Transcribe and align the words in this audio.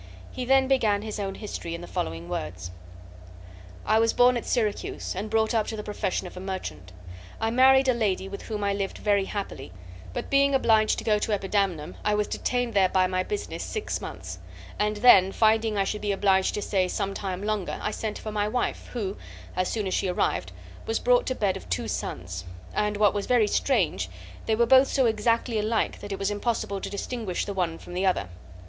He 0.31 0.45
then 0.45 0.67
began 0.67 1.03
his 1.03 1.19
own 1.19 1.35
history, 1.35 1.75
in 1.75 1.81
the 1.81 1.85
following 1.85 2.27
words: 2.27 2.71
"I 3.85 3.99
was 3.99 4.13
born 4.13 4.35
at 4.35 4.47
Syracuse, 4.47 5.13
and 5.15 5.29
brought 5.29 5.53
up 5.53 5.67
to 5.67 5.75
the 5.75 5.83
profession 5.83 6.25
of 6.25 6.35
a 6.35 6.39
merchant. 6.39 6.91
I 7.39 7.51
married 7.51 7.87
a 7.87 7.93
lady, 7.93 8.27
with 8.27 8.41
whom 8.41 8.63
I 8.63 8.73
lived 8.73 8.97
very 8.97 9.25
happily, 9.25 9.71
but, 10.11 10.31
being 10.31 10.55
obliged 10.55 10.97
to 10.97 11.03
go 11.03 11.19
to 11.19 11.33
Epidamnum, 11.33 11.93
I 12.03 12.15
was 12.15 12.25
detained 12.25 12.73
there 12.73 12.89
by 12.89 13.05
my 13.05 13.21
business 13.21 13.61
six 13.63 14.01
months, 14.01 14.39
and 14.79 14.97
then, 14.97 15.31
finding 15.31 15.77
I 15.77 15.83
should 15.83 16.01
be 16.01 16.11
obliged 16.13 16.55
to 16.55 16.63
stay 16.63 16.87
some 16.87 17.13
time 17.13 17.43
longer, 17.43 17.77
I 17.79 17.91
sent 17.91 18.17
for 18.17 18.31
my 18.31 18.47
wife, 18.47 18.89
who, 18.93 19.17
as 19.55 19.67
soon 19.69 19.85
as 19.85 19.93
she 19.93 20.07
arrived, 20.07 20.51
was 20.87 20.97
brought 20.97 21.27
to 21.27 21.35
bed 21.35 21.55
of 21.57 21.69
two 21.69 21.87
sons, 21.87 22.43
and 22.73 22.97
what 22.97 23.13
was 23.13 23.27
very 23.27 23.45
strange, 23.47 24.09
they 24.47 24.55
were 24.55 24.65
both 24.65 24.87
so 24.87 25.05
exactly 25.05 25.59
alike 25.59 25.99
that 25.99 26.11
it 26.11 26.17
was 26.17 26.31
impossible 26.31 26.81
to 26.81 26.89
distinguish 26.89 27.45
the 27.45 27.53
one 27.53 27.77
from 27.77 27.93
the 27.93 28.03
other. 28.07 28.29